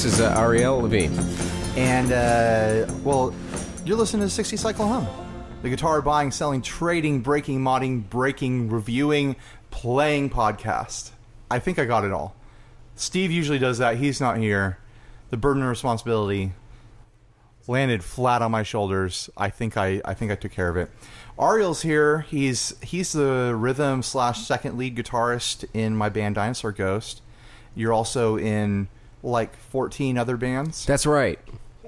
[0.00, 1.12] Hi, this is uh, Ariel Levine.
[1.76, 3.34] And, uh, well,
[3.84, 5.06] you're listening to 60 Cycle Hum,
[5.60, 9.36] the guitar buying, selling, trading, breaking, modding, breaking, reviewing,
[9.70, 11.10] playing podcast.
[11.50, 12.34] I think I got it all.
[12.94, 13.98] Steve usually does that.
[13.98, 14.78] He's not here.
[15.28, 16.54] The burden of responsibility
[17.68, 19.28] landed flat on my shoulders.
[19.36, 20.90] I think I, I think I took care of it.
[21.38, 22.20] Ariel's here.
[22.20, 27.20] He's he's the rhythm slash second lead guitarist in my band Dinosaur Ghost.
[27.74, 28.88] You're also in
[29.22, 30.86] like 14 other bands.
[30.86, 31.38] That's right.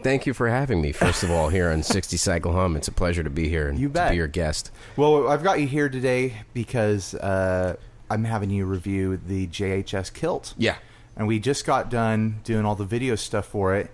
[0.02, 2.76] Thank you for having me, first of all, here on 60 Cycle Hum.
[2.76, 4.72] It's a pleasure to be here and You to be your guest.
[4.96, 7.76] Well, I've got you here today because uh,
[8.10, 10.54] I'm having you review the JHS Kilt.
[10.58, 10.76] Yeah.
[11.16, 13.90] And we just got done doing all the video stuff for it,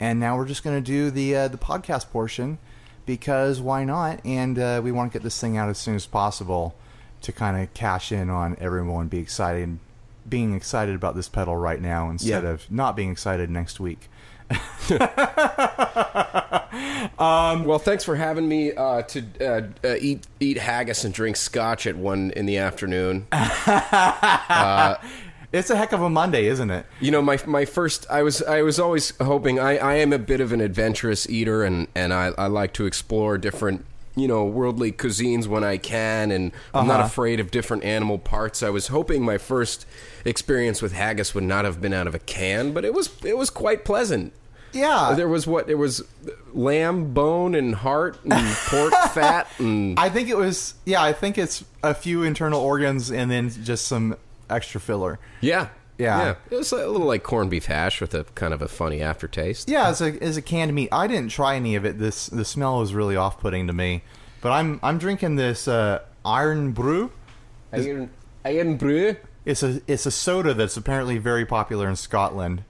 [0.00, 2.58] and now we're just going to do the uh, the podcast portion
[3.04, 4.24] because why not?
[4.24, 6.74] And uh, we want to get this thing out as soon as possible
[7.20, 9.78] to kind of cash in on everyone, be excited,
[10.28, 12.50] being excited about this pedal right now instead Yeah.
[12.50, 14.08] of not being excited next week.
[17.18, 21.86] Well, thanks for having me uh, to uh, uh, eat eat haggis and drink scotch
[21.86, 23.26] at one in the afternoon.
[25.54, 26.86] It's a heck of a Monday, isn't it?
[26.98, 29.60] You know, my my first, I was I was always hoping.
[29.60, 32.86] I, I am a bit of an adventurous eater, and and I, I like to
[32.86, 33.84] explore different
[34.16, 37.06] you know worldly cuisines when I can, and I'm not Uh-huh.
[37.06, 38.62] afraid of different animal parts.
[38.62, 39.86] I was hoping my first
[40.24, 43.36] experience with haggis would not have been out of a can, but it was it
[43.36, 44.32] was quite pleasant.
[44.74, 45.12] Yeah.
[45.14, 46.02] There was what there was
[46.54, 48.32] lamb bone and heart and
[48.66, 53.10] pork fat and I think it was yeah, I think it's a few internal organs
[53.10, 54.16] and then just some
[54.50, 55.18] extra filler.
[55.40, 56.34] yeah Yeah.
[56.50, 59.68] It was a little like corned beef hash with a kind of a funny aftertaste.
[59.68, 60.88] Yeah, as a as a canned meat.
[60.90, 61.98] I didn't try any of it.
[61.98, 64.02] This the smell was really off putting to me.
[64.40, 67.12] But I'm I'm drinking this uh, Irn-Bru.
[67.72, 68.10] Iron,
[68.44, 69.16] iron brew.
[69.44, 72.64] It's a it's a soda that's apparently very popular in Scotland.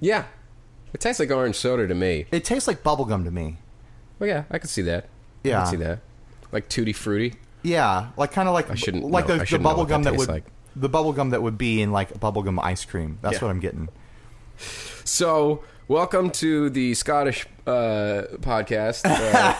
[0.00, 0.24] Yeah,
[0.92, 2.26] it tastes like orange soda to me.
[2.30, 3.58] It tastes like bubblegum to me.
[4.18, 5.08] Well, yeah, I could see that.
[5.42, 5.52] Yeah.
[5.52, 5.64] I Yeah.
[5.64, 5.98] could see that.
[6.52, 7.34] Like tutti frutti.
[7.62, 10.04] Yeah, like kind of like I shouldn't like know- the, the shouldn't know what bubblegum
[10.04, 10.44] that that, tastes would like.
[10.74, 13.18] The bubblegum that would be in like bubblegum ice cream.
[13.22, 13.42] That's Yeah.
[13.46, 13.88] what I'm getting.
[15.04, 19.02] So, welcome to the Scottish uh, podcast.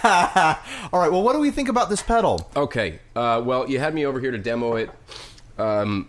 [0.04, 0.54] Uh,
[0.92, 2.48] All right, well what do we think about this pedal?
[2.56, 4.90] okay, uh, well, you had me over here to demo it.
[5.58, 6.08] Um,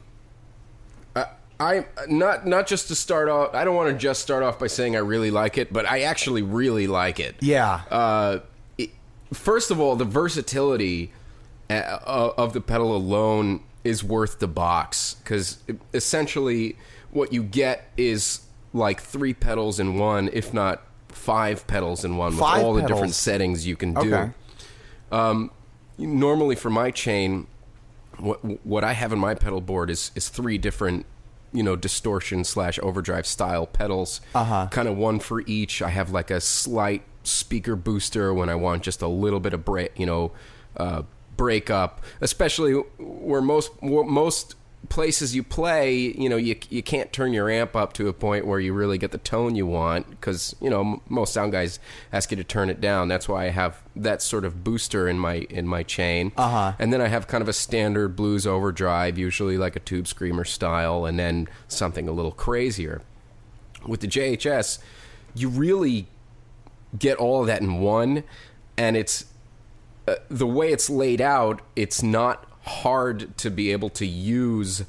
[1.16, 1.25] I,
[1.59, 3.53] I not not just to start off.
[3.53, 6.02] I don't want to just start off by saying I really like it, but I
[6.02, 7.35] actually really like it.
[7.41, 7.81] Yeah.
[7.91, 8.40] Uh,
[8.78, 8.90] it,
[9.31, 11.12] first of all, the versatility
[11.70, 12.00] uh,
[12.38, 15.57] of the pedal alone is worth the box because
[15.94, 16.77] essentially
[17.11, 18.41] what you get is
[18.73, 22.81] like three pedals in one, if not five pedals in one, Five with all the
[22.83, 24.13] different settings you can do.
[24.16, 24.31] Okay.
[25.11, 25.51] Um,
[25.97, 27.47] normally for my chain,
[28.17, 31.05] what what I have in my pedal board is is three different
[31.51, 34.67] you know distortion slash overdrive style pedals Uh-huh.
[34.72, 38.81] kind of one for each i have like a slight speaker booster when i want
[38.81, 40.31] just a little bit of break you know
[40.77, 41.03] uh,
[41.38, 44.55] break up especially where most where most
[44.89, 48.45] places you play you know you, you can't turn your amp up to a point
[48.45, 51.79] where you really get the tone you want because you know m- most sound guys
[52.11, 55.17] ask you to turn it down that's why i have that sort of booster in
[55.17, 56.73] my in my chain Uh-huh.
[56.79, 60.43] and then I have kind of a standard blues overdrive, usually like a tube screamer
[60.45, 63.01] style, and then something a little crazier.
[63.88, 64.79] With the JHS,
[65.35, 66.07] you really
[66.97, 68.23] get all of that in one,
[68.77, 69.25] and it's
[70.08, 71.62] uh, the way it's laid out.
[71.75, 74.84] It's not hard to be able to use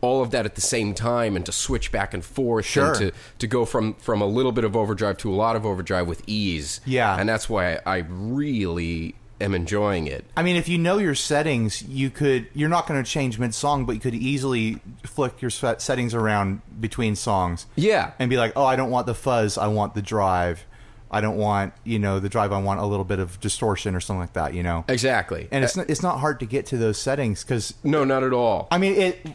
[0.00, 2.86] all of that at the same time and to switch back and forth Sure.
[2.88, 5.66] and to, to go from, from a little bit of overdrive to a lot of
[5.66, 6.80] overdrive with ease.
[6.86, 7.16] Yeah.
[7.18, 10.24] And that's why I really am enjoying it.
[10.36, 12.46] I mean, if you know your settings, you could.
[12.54, 16.60] You're not going to change mid song, but you could easily flick your settings around
[16.80, 17.66] between songs.
[17.76, 18.12] Yeah.
[18.18, 19.56] and be like, oh, I don't want the fuzz.
[19.58, 20.64] I want the drive.
[21.10, 22.52] I don't want you know the drive.
[22.52, 24.54] I want a little bit of distortion or something like that.
[24.54, 25.48] You know, Exactly.
[25.50, 28.32] and it's not, it's not hard to get to those settings because no, not at
[28.32, 28.68] all.
[28.70, 29.26] I mean it.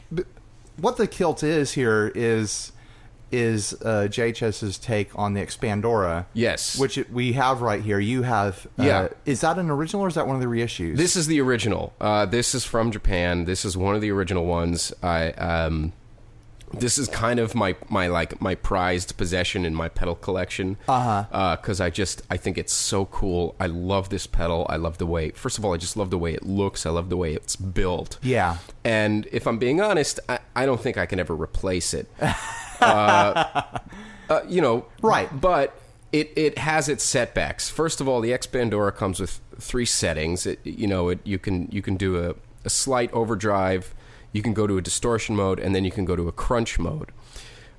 [0.77, 2.71] What the kilt is here is
[3.31, 6.25] is uh, JHS's take on the Expandora.
[6.33, 6.77] Yes.
[6.77, 7.99] which we have right here.
[7.99, 8.67] You have.
[8.77, 9.07] Uh, Yeah.
[9.25, 10.97] is that an original or is that one of the reissues?
[10.97, 11.93] This is the original.
[11.99, 13.45] Uh, this is from Japan.
[13.45, 14.93] This is one of the original ones.
[15.01, 15.93] I um,
[16.73, 20.77] this is kind of my my like my prized possession in my pedal collection.
[20.87, 21.55] Uh-huh.
[21.55, 23.55] Because I just I think it's so cool.
[23.59, 24.65] I love this pedal.
[24.69, 25.31] I love the way.
[25.31, 26.85] First of all, I just love the way it looks.
[26.85, 28.17] I love the way it's built.
[28.21, 28.57] Yeah.
[28.83, 32.07] And if I'm being honest, I, I don't think I can ever replace it.
[32.81, 33.63] uh,
[34.29, 35.29] uh, you know, Right.
[35.39, 35.79] But
[36.11, 37.69] it, it has its setbacks.
[37.69, 40.45] First of all, the Expandora comes with three settings.
[40.45, 43.93] It, you know, it, you can you can do a, a slight overdrive,
[44.33, 46.77] you can go to a distortion mode, and then you can go to a crunch
[46.77, 47.11] mode.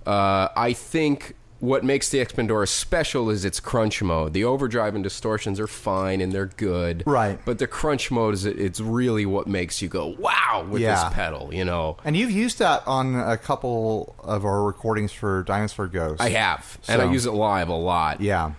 [0.06, 4.34] Uh, I think what makes the Expandora special is its crunch mode.
[4.34, 7.38] The overdrive and distortions are fine and they're good, Right.
[7.46, 11.04] But the crunch mode is it's really what makes you go wow with Yeah.
[11.04, 11.54] this pedal.
[11.54, 16.20] You know, And you've used that on a couple of our recordings for Dinosaur Ghost.
[16.20, 18.20] I have, and I use it live a lot.
[18.20, 18.50] Yeah.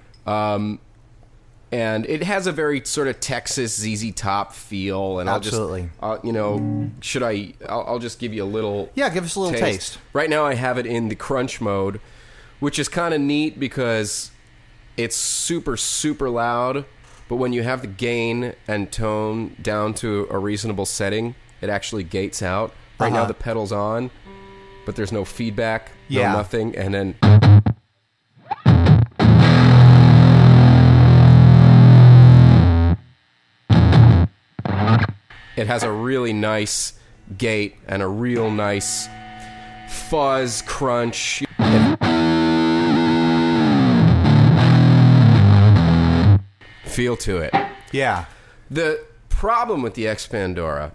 [1.76, 5.20] And it has a very sort of Texas ZZ Top feel.
[5.20, 5.90] And Absolutely.
[6.00, 7.54] I'll just, uh, you know, should I?
[7.68, 8.90] I'll, I'll just give you a little.
[8.96, 9.98] Yeah, give us a little taste.
[10.14, 12.00] Right now, I have it in the crunch mode,
[12.62, 14.32] which is kind of neat because
[14.96, 16.86] it's super super loud.
[17.28, 22.04] But when you have the gain and tone down to a reasonable setting, it actually
[22.04, 22.72] gates out.
[23.00, 23.28] Right now, Uh-huh.
[23.28, 24.12] the pedal's on,
[24.86, 26.32] but there's no feedback, Yeah.
[26.32, 27.16] no nothing, and then.
[35.56, 36.94] It has a really nice
[37.38, 39.08] gate and a real nice
[39.88, 41.44] fuzz crunch.
[46.86, 47.54] Feel to it.
[47.92, 48.26] Yeah.
[48.72, 50.92] The problem with the Expandora,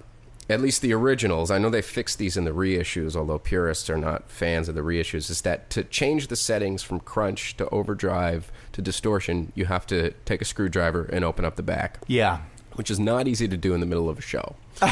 [0.49, 3.99] at least the originals, I know they fixed these in the reissues, although purists are
[3.99, 8.51] not fans of the reissues, is that to change the settings from crunch to overdrive
[8.73, 12.39] to distortion, you have to take a screwdriver and open up the back, Yeah.
[12.81, 14.57] Which is not easy to do in the middle of a show.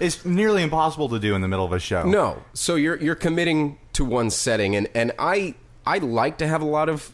[0.00, 2.04] It's nearly impossible to do in the middle of a show.
[2.04, 2.44] No.
[2.54, 6.70] So you're you're committing to one setting and and I I like to have a
[6.78, 7.12] lot of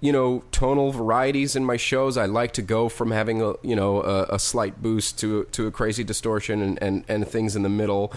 [0.00, 2.16] you know tonal varieties in my shows.
[2.16, 5.68] I like to go from having a you know a, a slight boost to to
[5.68, 8.12] a crazy distortion and, and and things in the middle.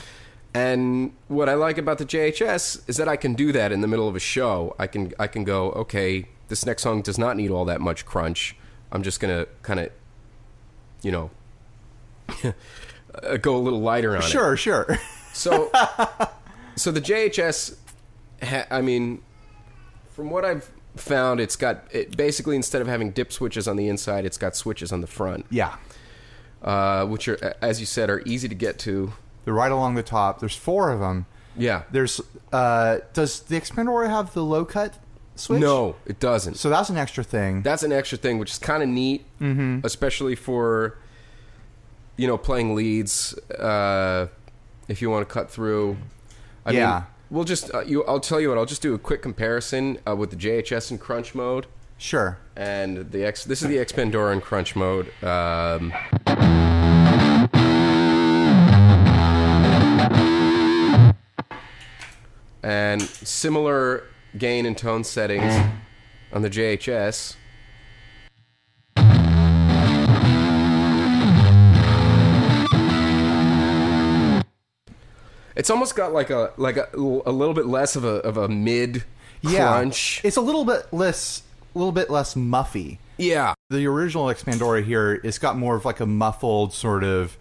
[0.55, 3.87] And what I like about the JHS is that I can do that in the
[3.87, 4.75] middle of a show.
[4.79, 6.29] I can I can go okay.
[6.47, 8.55] This next song does not need all that much crunch.
[8.91, 9.91] I'm just gonna kind of
[11.01, 11.29] you know
[13.41, 14.25] go a little lighter on it.
[14.25, 14.99] Sure, sure.
[15.33, 15.71] So,
[16.75, 17.75] so the JHS,
[18.43, 19.21] ha- I mean,
[20.09, 23.87] from what I've found, it's got it basically instead of having dip switches on the
[23.87, 25.75] inside, it's got switches on the front, yeah.
[26.61, 29.13] uh, which are, as you said, are easy to get to.
[29.45, 30.39] They're right along the top.
[30.39, 31.25] There's four of them.
[31.55, 31.83] Yeah.
[31.91, 32.21] There's
[32.53, 34.93] uh does the Expandora have the low cut
[35.39, 35.59] switch?
[35.61, 36.55] No, it doesn't.
[36.55, 37.61] So that's an extra thing.
[37.61, 39.79] That's an extra thing, which is kind of neat, mm-hmm.
[39.85, 40.97] especially for
[42.17, 43.33] you know playing leads.
[43.51, 44.27] Uh,
[44.87, 45.97] if you want to cut through,
[46.65, 46.93] I Yeah.
[46.93, 48.03] mean, we'll just uh, you.
[48.05, 48.57] I'll tell you what.
[48.57, 51.67] I'll just do a quick comparison uh, with the JHS and crunch mode.
[51.97, 52.37] sure.
[52.55, 53.43] and the X.
[53.43, 55.11] This is the Expandora in crunch mode.
[55.23, 55.93] Um,
[62.63, 64.03] and similar
[64.37, 65.53] gain and tone settings
[66.33, 67.35] on the JHS.
[75.55, 78.47] It's almost got like a like a, a little bit less of a of a
[78.47, 79.03] mid
[79.41, 79.69] Yeah.
[79.69, 80.21] crunch.
[80.23, 81.41] It's a little bit less
[81.73, 82.99] a little bit less muffy.
[83.17, 87.35] Yeah, The original Expandora here it's got more of like a muffled sort of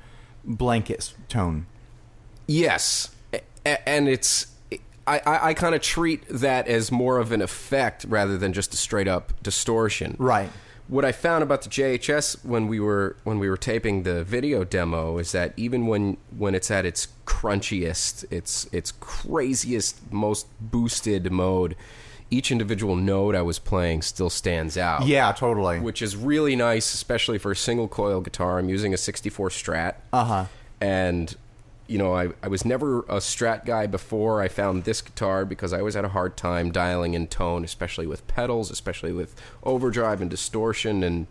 [0.44, 1.66] blanket tone.
[2.46, 3.10] Yes,
[3.64, 4.46] and it's
[5.06, 8.74] I, I, I kind of treat that as more of an effect rather than just
[8.74, 10.16] a straight up distortion.
[10.18, 10.50] Right.
[10.88, 14.62] What I found about the JHS when we were when we were taping the video
[14.64, 21.32] demo is that even when when it's at its crunchiest, its its craziest, most boosted
[21.32, 21.74] mode,
[22.30, 25.80] each individual note I was playing still stands out Yeah, totally.
[25.80, 28.58] which is really nice, especially for a single coil guitar.
[28.58, 29.94] I'm using a 64 Strat.
[30.12, 30.46] Uh-huh.
[30.80, 31.34] And,
[31.86, 35.72] you know, I, I was never a Strat guy before I found this guitar because
[35.72, 40.20] I always had a hard time dialing in tone, especially with pedals, especially with overdrive
[40.20, 41.02] and distortion.
[41.04, 41.26] And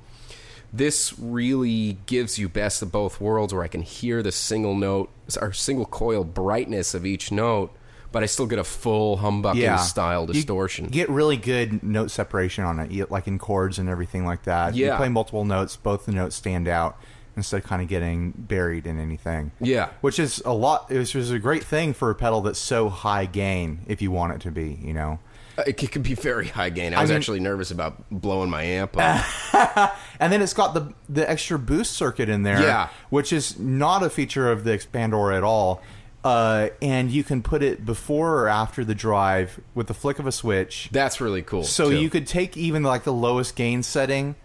[0.71, 5.09] this really gives you best of both worlds where I can hear the single note
[5.39, 7.75] or single coil brightness of each note.
[8.11, 9.75] But I still get a full humbucking yeah.
[9.75, 10.85] style distortion.
[10.85, 14.73] You get really good note separation on it, like in chords and everything like that.
[14.73, 14.91] Yeah.
[14.91, 16.97] You play multiple notes, both the notes stand out
[17.37, 19.51] instead of kind of getting buried in anything.
[19.59, 19.89] Yeah.
[20.01, 23.25] Which is a lot which is a great thing for a pedal that's so high
[23.25, 25.19] gain if you want it to be, you know.
[25.57, 26.93] Uh, It could be very high gain.
[26.93, 29.25] I was mean- actually nervous about blowing my amp up.
[30.19, 32.87] And then it's got the the extra boost circuit in there, Yeah.
[33.09, 35.81] which is not a feature of the Expandora at all.
[36.23, 40.25] Uh, and you can put it before or after the drive with the flick of
[40.25, 40.89] a switch.
[40.91, 41.63] That's really cool.
[41.63, 41.97] So too.
[41.99, 44.35] you could take even like the lowest gain setting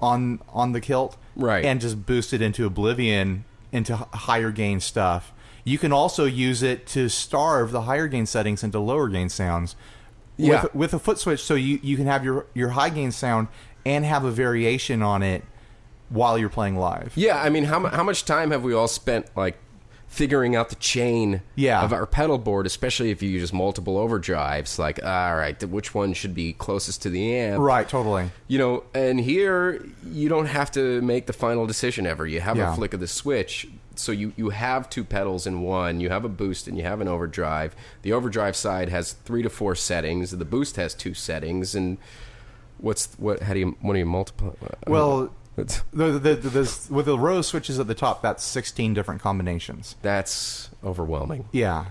[0.00, 1.64] on on the kilt, Right.
[1.64, 5.32] and just boost it into oblivion into higher gain stuff.
[5.64, 9.76] You can also use it to starve the higher gain settings into lower gain sounds.
[10.38, 10.62] Yeah.
[10.62, 13.48] With, with a foot switch, so you, you can have your, your high gain sound
[13.84, 15.42] and have a variation on it
[16.10, 17.12] while you're playing live.
[17.16, 19.58] Yeah, I mean, how how much time have we all spent like
[20.08, 21.82] figuring out the chain Yeah.
[21.82, 24.78] of our pedal board, especially if you use multiple overdrives.
[24.78, 27.60] Like, all right, which one should be closest to the amp?
[27.60, 28.30] Right, totally.
[28.48, 32.26] You know, and here you don't have to make the final decision ever.
[32.26, 32.72] You have Yeah.
[32.72, 33.68] a flick of the switch.
[33.96, 36.00] So you, you have two pedals in one.
[36.00, 37.74] You have a boost and you have an overdrive.
[38.02, 40.30] The overdrive side has three to four settings.
[40.30, 41.74] The boost has two settings.
[41.74, 41.98] And
[42.78, 43.42] what's what?
[43.42, 44.48] How do you what do you multiply?
[44.62, 45.30] Uh, well, know.
[45.58, 49.20] It's- The, the, the, the, with the row switches at the top, that's 16 different
[49.20, 49.96] combinations.
[50.02, 51.48] that's overwhelming.
[51.52, 51.86] Yeah.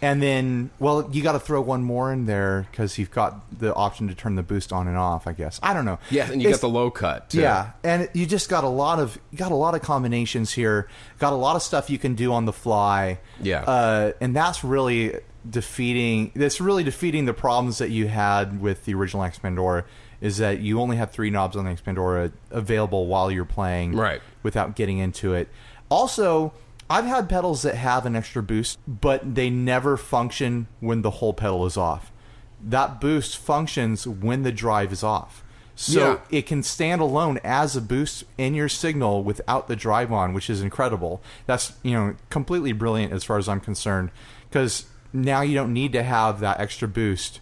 [0.00, 3.74] And then, well, you got to throw one more in there because you've got the
[3.74, 5.26] option to turn the boost on and off.
[5.26, 5.98] I guess I don't know.
[6.08, 7.30] Yeah, and you It's- got the low cut.
[7.30, 7.40] Too.
[7.40, 10.86] Yeah, and you just got a lot of you got a lot of combinations here.
[11.18, 13.18] Got a lot of stuff you can do on the fly.
[13.42, 13.62] Yeah.
[13.62, 15.16] uh, and that's really
[15.48, 16.30] defeating.
[16.36, 19.82] That's really defeating the problems that you had with the original Expandora.
[20.20, 24.20] Is that you only have three knobs on the Expandora available while you're playing, Right.
[24.42, 25.48] Without getting into it.
[25.88, 26.52] Also,
[26.90, 31.32] I've had pedals that have an extra boost, but they never function when the whole
[31.34, 32.10] pedal is off.
[32.62, 35.44] That boost functions when the drive is off.
[35.76, 36.38] So Yeah.
[36.38, 40.50] it can stand alone as a boost in your signal without the drive on, which
[40.50, 41.22] is incredible.
[41.46, 44.10] That's you know completely brilliant as far as I'm concerned,
[44.50, 47.38] because now you don't need to have that extra boost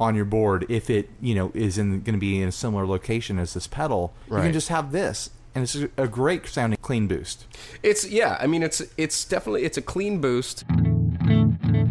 [0.00, 2.86] on your board if it you know is in going to be in a similar
[2.86, 4.12] location as this pedal.
[4.30, 7.46] You can just have this, and it's a great sounding clean boost.
[7.82, 8.36] It's yeah.
[8.40, 10.64] I mean, it's it's definitely it's a clean boost.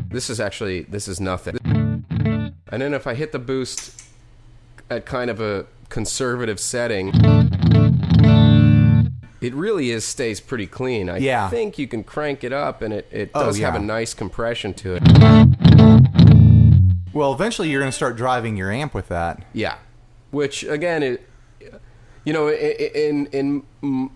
[0.10, 1.58] This is actually this is nothing.
[2.70, 4.04] And then if I hit the boost
[4.90, 7.12] at kind of a conservative setting,
[9.40, 11.10] it really is stays pretty clean.
[11.10, 11.50] I Yeah.
[11.50, 14.74] think you can crank it up, and it it Oh, does have a nice compression
[14.76, 15.04] to it.
[17.18, 19.44] Well, eventually you're going to start driving your amp with that.
[19.52, 19.78] Yeah,
[20.30, 21.30] which again, it,
[22.24, 23.64] you know, in in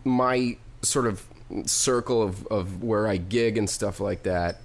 [0.04, 1.26] my sort of
[1.66, 4.62] circle of of where I gig and stuff like that,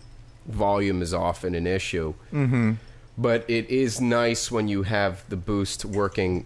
[0.47, 2.13] volume is often an issue.
[2.31, 2.73] Mm-hmm.
[3.17, 6.45] But it is nice when you have the boost working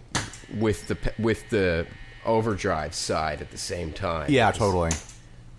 [0.57, 1.87] with the with the
[2.25, 4.31] overdrive side at the same time.
[4.31, 4.91] Yeah, totally.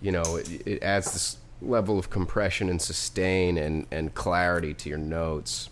[0.01, 4.89] You know, it, it adds this level of compression and sustain and and clarity to
[4.89, 5.69] your notes.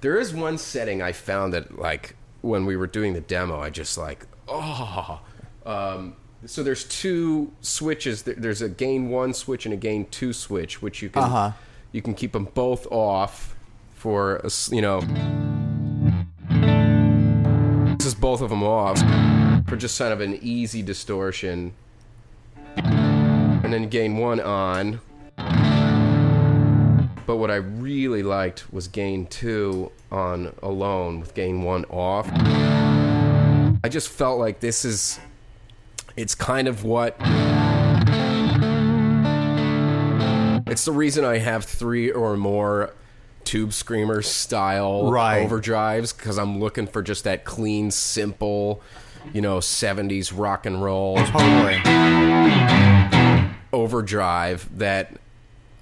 [0.00, 3.70] There is one setting I found that like when we were doing the demo, I
[3.70, 5.20] just like oh.
[5.66, 6.14] Um,
[6.46, 8.22] so there's two switches.
[8.22, 11.52] There's a gain one switch and a gain two switch, which you can Uh-huh.
[11.92, 13.54] you can keep them both off
[13.94, 15.00] for a you know.
[17.98, 18.98] This is both of them off
[19.68, 21.72] for just kind of an easy distortion,
[22.76, 25.00] and then gain one on.
[27.28, 32.26] But what I really liked was gain two on alone with gain one off.
[32.32, 35.20] I just felt like this is
[36.16, 37.16] it's kind of what
[40.66, 42.94] it's the reason I have three or more
[43.44, 45.46] tube screamer style Right.
[45.46, 48.80] overdrives because I'm looking for just that clean, simple,
[49.34, 51.82] you know, 70s rock and roll Totally.
[53.74, 55.12] overdrive that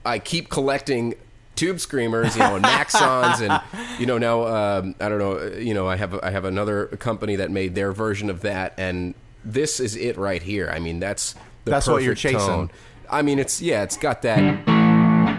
[0.05, 1.15] I keep collecting
[1.57, 3.61] tube screamers, you know, and Maxons, and
[3.99, 7.37] you know now um, I don't know, you know I have I have another company
[7.37, 10.71] that made their version of that, and this is it right here.
[10.73, 11.35] I mean that's
[11.65, 12.39] the That's what you're chasing.
[12.41, 12.71] tone.
[13.11, 14.39] I mean it's yeah, it's got that,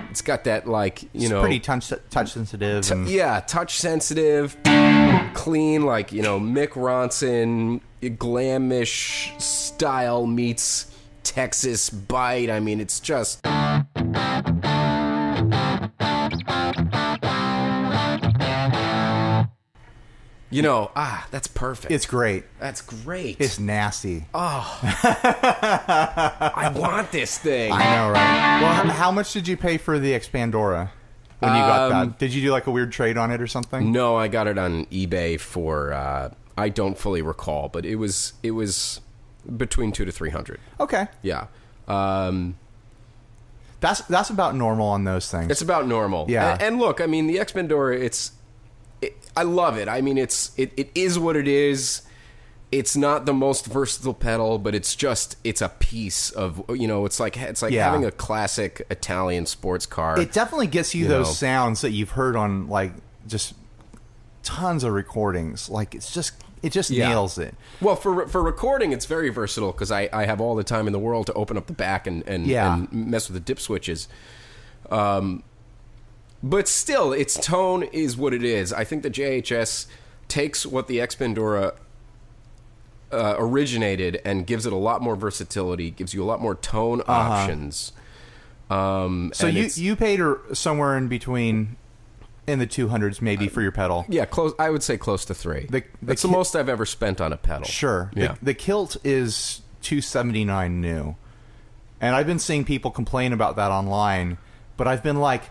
[0.09, 2.89] it's got that like you It's know pretty touch touch sensitive.
[2.91, 4.57] and, yeah, touch sensitive,
[5.33, 10.87] clean, like you know Mick Ronson, glamish style meets
[11.23, 12.49] Texas bite.
[12.49, 13.45] I mean, it's just.
[20.49, 21.91] You know, ah, that's perfect.
[21.91, 22.45] It's great.
[22.59, 23.35] that's great.
[23.39, 24.25] It's nasty.
[24.33, 27.71] Oh, I want this thing.
[27.71, 28.61] I know, right?
[28.61, 30.89] Well, how, how much did you pay for the Expandora
[31.39, 32.19] when you got Um, that?
[32.19, 33.91] Did you do like a weird trade on it or something?
[33.91, 35.91] No, I got it on eBay for.
[35.93, 39.01] Uh, I don't fully recall, but it was it was
[39.57, 40.59] between two to three hundred.
[40.79, 41.47] Okay, Yeah.
[41.87, 42.57] Um,
[43.79, 45.51] that's that's about normal on those things.
[45.51, 46.25] it's about normal.
[46.29, 46.53] Yeah.
[46.53, 48.31] And, and look, I mean, the Expandora, it's.
[49.01, 49.87] It, I love it.
[49.87, 52.01] I mean, it's it, it is what it is.
[52.71, 57.05] It's not the most versatile pedal, but it's just it's a piece of you know.
[57.05, 57.85] It's like it's like Yeah.
[57.85, 60.19] having a classic Italian sports car.
[60.19, 61.33] it definitely gets you, You those know.
[61.33, 62.91] sounds that you've heard on like
[63.27, 63.53] just
[64.43, 65.69] tons of recordings.
[65.69, 67.09] Like it's just it just Yeah.
[67.09, 67.55] nails it.
[67.79, 70.93] Well, for for recording, it's very versatile because I, I have all the time in
[70.93, 72.73] the world to open up the back and and, Yeah.
[72.73, 74.07] and mess with the dip switches.
[74.89, 75.43] Um,
[76.43, 78.71] but still, its tone is what it is.
[78.73, 79.87] I think the JHS
[80.27, 81.73] takes what the Expandora
[83.11, 87.01] uh, originated and gives it a lot more versatility, gives you a lot more tone
[87.01, 87.11] Uh-huh.
[87.11, 87.93] options.
[88.69, 91.77] Um, So you you paid her somewhere in between,
[92.45, 94.05] in the two hundreds maybe for your pedal.
[94.09, 94.53] yeah, close.
[94.59, 95.67] I would say close to three.
[95.69, 97.63] The- the That's the most I've ever spent on a pedal.
[97.65, 98.11] Sure.
[98.15, 98.33] Yeah.
[98.39, 101.15] The, the kilt is two seventy nine new,
[102.01, 104.37] and I've been seeing people complain about that online,
[104.75, 105.43] but I've been like,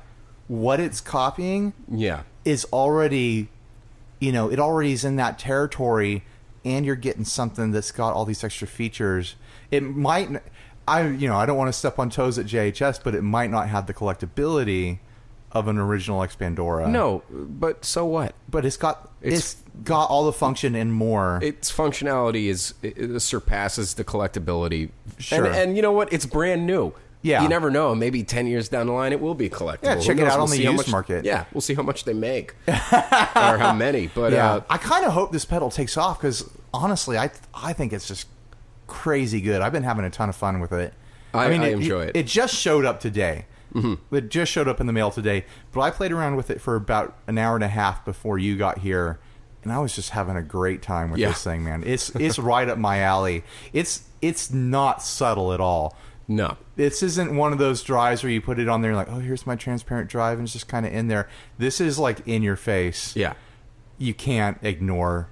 [0.48, 2.22] what it's copying yeah.
[2.44, 3.48] is already,
[4.20, 6.24] you know, it already is in that territory,
[6.64, 9.36] and you're getting something that's got all these extra features.
[9.70, 10.42] It might,
[10.86, 13.50] i you know, I don't want to step on toes at JHS, but it might
[13.50, 14.98] not have the collectability
[15.52, 16.88] of an original Expandora.
[16.88, 18.34] No, but so what?
[18.48, 21.40] but it's got It's- it's got all the function and more.
[21.42, 22.74] Its functionality is
[23.22, 24.90] surpasses the collectability.
[25.18, 25.46] Sure.
[25.46, 26.12] And, and you know what?
[26.12, 26.92] It's brand new.
[27.26, 27.42] Yeah.
[27.42, 27.95] You never know.
[27.95, 29.85] Maybe ten years down the line, it will be collectible.
[29.85, 30.33] Yeah, Who check it knows?
[30.33, 31.25] out We'll on the see how used much- market.
[31.25, 32.73] Yeah, we'll see how much they make or
[33.59, 34.06] how many.
[34.09, 37.73] But yeah, uh, I kind of hope this pedal takes off because honestly, I I
[37.73, 38.28] think it's just
[38.87, 39.61] crazy good.
[39.62, 40.95] I've been having a ton of fun with it.
[41.35, 42.16] I- I enjoy it.
[42.16, 43.47] It just showed up today.
[43.75, 44.14] Mm-hmm.
[44.14, 45.45] It just showed up in the mail today.
[45.73, 48.56] But I played around with it for about an hour and a half before you
[48.56, 49.18] got here,
[49.62, 51.28] and I was just having a great time with Yeah.
[51.28, 51.83] this thing, man.
[51.85, 53.45] It's it's right up my alley.
[53.75, 55.95] It's it's not subtle at all.
[56.28, 56.56] No.
[56.76, 59.47] This isn't one of those drives where you put it on there like, oh, here's
[59.47, 61.28] my transparent drive, and it's just kind of in there.
[61.59, 63.35] This is like in your face Yeah.
[63.99, 65.28] you can't ignore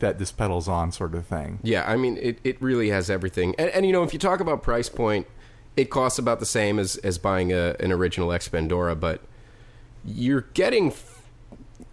[0.00, 1.60] that this pedal's on sort of thing.
[1.62, 3.54] Yeah, I mean, it, it really has everything.
[3.58, 5.26] And, and, you know, if you talk about price point,
[5.76, 9.20] it costs about the same as, as buying a, an original Expandora, but
[10.04, 10.92] you're getting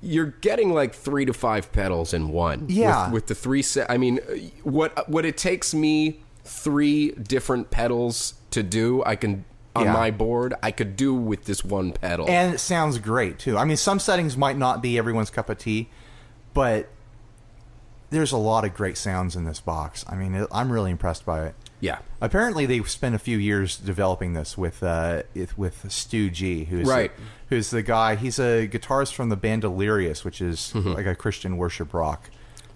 [0.01, 2.65] you're getting like three to five pedals in one.
[2.69, 3.05] Yeah.
[3.05, 3.89] with, with the three set.
[3.89, 4.17] I mean,
[4.63, 9.43] what what it takes me three different pedals to do, I can
[9.75, 9.93] on Yeah.
[9.93, 12.29] my board, I could do with this one pedal.
[12.29, 13.57] And it sounds great too.
[13.57, 15.89] I mean, some settings might not be everyone's cup of tea,
[16.53, 16.87] but
[18.09, 20.05] there's a lot of great sounds in this box.
[20.07, 21.55] I mean, it, I'm really impressed by it.
[21.81, 25.23] yeah, Apparently, they spent a few years developing this with uh,
[25.57, 27.11] with Stu G, who's Right.
[27.49, 28.15] who's the guy.
[28.15, 30.93] He's a guitarist from the band Delirious, which is Mm-hmm.
[30.93, 32.29] like a Christian worship rock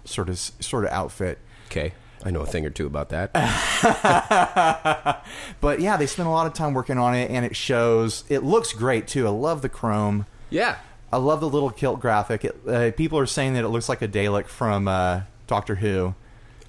[0.04, 1.38] sort of sort of outfit.
[1.68, 1.92] okay,
[2.24, 3.30] I know a thing or two about that.
[5.60, 8.24] But yeah, they spent a lot of time working on it, and it shows.
[8.28, 9.26] It looks great too.
[9.26, 10.26] I love the chrome.
[10.50, 10.76] yeah,
[11.12, 12.44] I love the little kilt graphic.
[12.44, 16.14] It, uh, people are saying that it looks like a Dalek from uh, Doctor Who.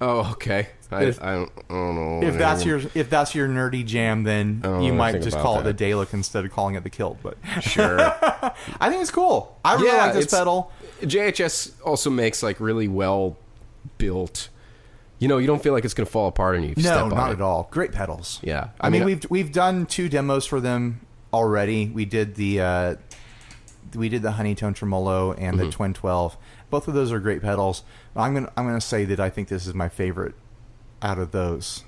[0.00, 0.68] oh, okay.
[0.90, 4.24] I, If- I, don't, I don't know If that's your if that's your nerdy jam,
[4.24, 7.18] then you might just call it the Dalek instead of calling it the kilt.
[7.22, 7.98] But sure.
[8.00, 9.58] I think it's cool.
[9.64, 10.70] I really Yeah, like this pedal.
[11.00, 13.38] JHS also makes like really well
[13.98, 14.48] built.
[15.22, 16.70] You know, you don't feel like it's going to fall apart on you.
[16.72, 17.34] If you No, step on not it.
[17.34, 17.68] at all.
[17.70, 18.40] Great pedals.
[18.42, 21.00] Yeah, I, I mean, mean, we've we've done two demos for them
[21.32, 21.88] already.
[21.88, 22.94] We did the uh,
[23.94, 25.66] we did the Honeytone Tremolo and Mm-hmm.
[25.66, 26.36] the Twin Twelve.
[26.70, 27.84] Both of those are great pedals.
[28.16, 30.34] I'm gonna I'm gonna say that I think this is my favorite
[31.02, 31.84] out of those.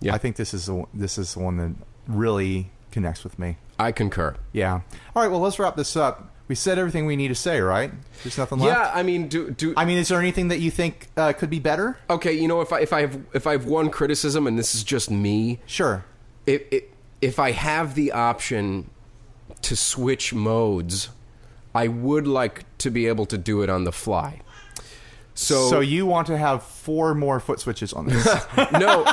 [0.00, 0.14] Yeah.
[0.14, 1.72] I think this is the this is the one that
[2.08, 3.58] really connects with me.
[3.78, 4.34] I concur.
[4.52, 4.80] Yeah.
[5.14, 5.30] All right.
[5.30, 6.32] Well, let's wrap this up.
[6.48, 7.90] We said everything we need to say, right?
[8.22, 8.78] There's nothing left.
[8.78, 11.50] Yeah, I mean, do do I mean, is there anything that you think uh, could
[11.50, 11.98] be better?
[12.08, 12.32] okay.
[12.32, 14.84] You know, if I if I have if I have one criticism, and this is
[14.84, 16.04] just me, Sure.
[16.46, 16.84] if if,
[17.20, 18.90] if I have the option
[19.62, 21.08] to switch modes,
[21.74, 24.40] I would like to be able to do it on the fly.
[25.34, 28.24] So, So you want to have four more foot switches on this?
[28.72, 29.04] no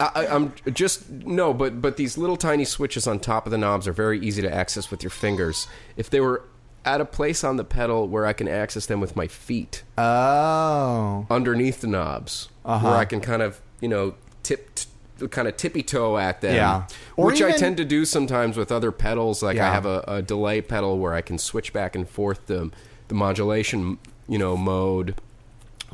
[0.00, 3.88] I, i'm just no but but these little tiny switches on top of the knobs
[3.88, 5.66] are very easy to access with your fingers.
[5.96, 6.44] If they were
[6.84, 9.82] at a place on the pedal where i can access them with my feet.
[9.96, 11.26] Oh.
[11.30, 12.48] underneath the knobs.
[12.64, 12.86] Uh-huh.
[12.88, 16.54] where i can kind of you know tip t- kind of tippy toe at them.
[16.54, 16.86] Yeah.
[17.16, 19.42] Or which i tend to do sometimes with other pedals.
[19.42, 22.70] Like i have a, a delay pedal where i can switch back and forth the
[23.08, 25.14] the modulation you know mode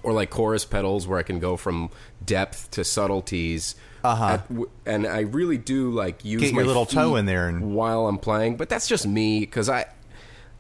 [0.05, 1.91] or like chorus pedals where I can go from
[2.25, 3.75] depth to subtleties.
[4.05, 4.25] Uh-huh.
[4.27, 4.47] At
[4.87, 8.19] and I really do like use Get my little toe in there and- while I'm
[8.19, 9.87] playing, but that's just me because I,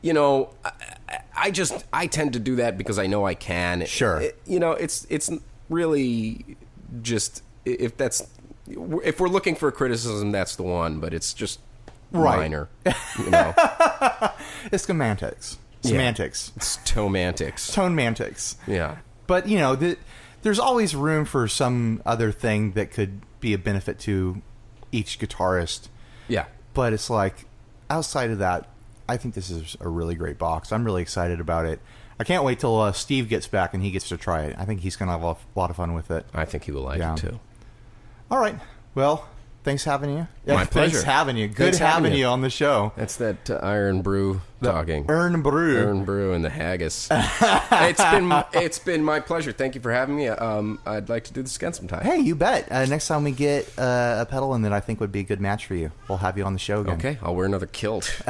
[0.00, 0.72] you know, I,
[1.36, 3.84] I just I tend to do that because I know I can.
[3.86, 4.20] Sure.
[4.20, 5.30] It- you know, it's it's
[5.68, 6.56] really
[7.02, 8.26] just if that's
[8.66, 10.98] if we're looking for a criticism, that's the one.
[11.00, 11.60] But it's just
[12.12, 12.36] Right.
[12.38, 12.68] minor.
[13.18, 13.54] You know,
[14.72, 15.58] It's semantics.
[15.82, 15.90] Yeah.
[15.90, 16.52] Semantics.
[16.56, 17.72] it's tomantics.
[17.74, 18.56] Tone mantics.
[18.66, 18.96] Yeah.
[19.26, 19.96] But, you know, the,
[20.42, 24.42] there's always room for some other thing that could be a benefit to
[24.92, 25.88] each guitarist.
[26.28, 26.46] Yeah.
[26.74, 27.46] But it's like,
[27.90, 28.68] outside of that,
[29.08, 30.72] I think this is a really great box.
[30.72, 31.80] I'm really excited about it.
[32.18, 34.56] I can't wait till uh, Steve gets back and he gets to try it.
[34.58, 36.24] I think he's going to have a lot of fun with it.
[36.32, 37.14] I think he will like Yeah.
[37.14, 37.40] it too.
[38.30, 38.58] All right.
[38.94, 39.28] Well,
[39.64, 40.28] Thanks having you.
[40.46, 40.66] My pleasure.
[40.66, 41.06] Thanks pleasure.
[41.06, 41.48] having you.
[41.48, 42.30] Good Thanks having, having you you.
[42.30, 42.92] on the show.
[42.96, 45.06] That's that uh, Irn-Bru talking.
[45.08, 45.78] Earn brew.
[45.78, 47.08] Ern Brew and the haggis.
[47.10, 49.52] it's been it's been my pleasure.
[49.52, 50.28] Thank you for having me.
[50.28, 52.02] Um, I'd like to do this again sometime.
[52.02, 52.70] Hey, you bet.
[52.70, 55.24] Uh, next time we get uh, a pedal in that I think would be a
[55.24, 56.96] good match for you, we'll have you on the show again.
[56.96, 58.20] Okay, I'll wear another kilt.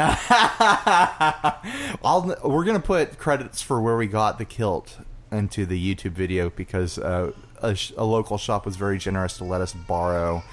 [2.04, 4.98] I'll, we're gonna put credits for where we got the kilt
[5.32, 9.44] into the YouTube video because uh, a, sh- a local shop was very generous to
[9.44, 10.44] let us borrow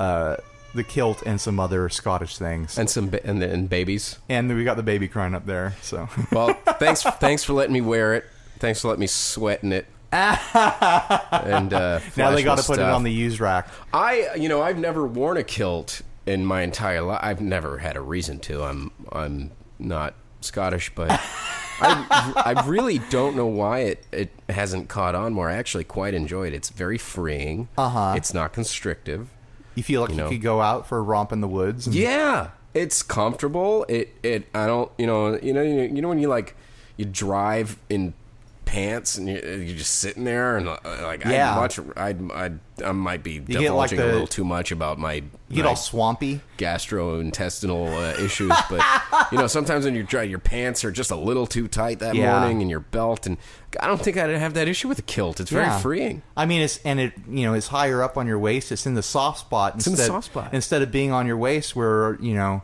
[0.00, 0.36] uh,
[0.74, 2.78] the kilt and some other Scottish things.
[2.78, 4.18] and some ba- and, and babies.
[4.28, 5.74] And we got the baby crying up there.
[5.82, 8.24] So Well, thanks thanks for letting me wear it.
[8.58, 9.86] Thanks for letting me sweat in it.
[10.12, 13.68] and uh, now they got to put it on the used rack.
[13.92, 17.18] I you know I've never worn a kilt in my entire life.
[17.22, 18.62] I've never had a reason to.
[18.62, 25.14] I'm I'm not Scottish, but I I really don't know why it it hasn't caught
[25.16, 25.50] on more.
[25.50, 26.54] I actually quite enjoy it.
[26.54, 27.68] It's very freeing.
[27.76, 28.14] Uh-huh.
[28.16, 29.30] It's not constrictive.
[29.74, 31.86] You feel like you, You could go out for a romp in the woods.
[31.86, 33.84] And, Yeah, it's comfortable.
[33.88, 36.56] It it I don't you know you know you, you know when you like
[36.96, 38.14] you drive in
[38.64, 41.52] pants and you're, you're just sitting there and uh, like Yeah.
[41.54, 44.72] I'd much I'd, I'd I might be get, like, divulging the- a little too much
[44.72, 45.22] about my, You
[45.52, 46.40] get my all swampy.
[46.58, 48.82] gastrointestinal uh, issues, but
[49.32, 52.14] you know sometimes when you're dry, your pants are just a little too tight that
[52.14, 52.38] Yeah.
[52.40, 53.36] morning and your belt and
[53.80, 55.40] I don't think I'd have that issue with a kilt.
[55.40, 55.78] It's very Yeah.
[55.80, 56.22] freeing.
[56.36, 58.70] I mean, it's and it you know it's higher up on your waist.
[58.72, 59.74] It's in the soft spot.
[59.74, 60.54] Instead, in the soft spot.
[60.54, 62.62] instead of being on your waist where you know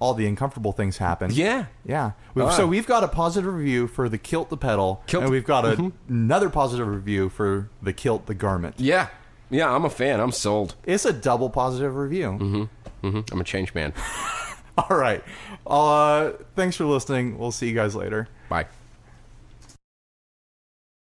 [0.00, 1.30] all the uncomfortable things happen.
[1.32, 1.66] Yeah.
[1.84, 2.12] yeah.
[2.34, 2.50] We've, Ah.
[2.50, 5.22] So we've got a positive review for the kilt, the pedal, Kilt.
[5.22, 5.88] and we've got a, Mm-hmm.
[6.12, 8.74] another positive review for the kilt, the garment.
[8.78, 9.08] Yeah,
[9.50, 10.18] yeah, I'm a fan.
[10.20, 10.74] I'm sold.
[10.84, 12.32] It's a double positive review.
[13.02, 13.92] hmm I'm a change man.
[14.78, 15.22] All right.
[15.66, 17.38] Uh, thanks for listening.
[17.38, 18.28] We'll see you guys later.
[18.48, 18.66] Bye.